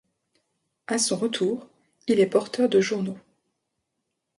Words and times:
À 0.87 0.97
son 0.97 1.15
retour, 1.15 1.67
il 2.07 2.19
est 2.19 2.25
porteur 2.25 2.67
de 2.67 2.81
journaux. 2.81 3.19